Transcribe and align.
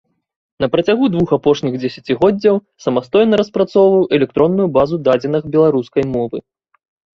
На 0.63 0.67
працягу 0.75 1.09
двух 1.15 1.33
апошніх 1.37 1.73
дзесяцігоддзяў 1.83 2.57
самастойна 2.85 3.41
распрацоўваў 3.43 4.03
электронную 4.21 4.67
базу 4.81 4.95
дадзеных 5.11 5.43
беларускай 5.55 6.11
мовы. 6.19 6.37